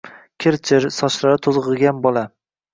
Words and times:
Kir-chir, 0.45 0.87
sochlari 0.97 1.41
toʻzgʻigan 1.49 2.05
bola. 2.09 2.29